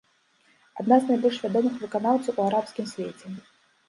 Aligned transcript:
Адна 0.83 0.95
з 1.01 1.09
найбольш 1.11 1.37
вядомых 1.45 1.75
выканаўцаў 1.83 2.39
у 2.41 2.43
арабскім 2.47 2.89
свеце. 2.93 3.27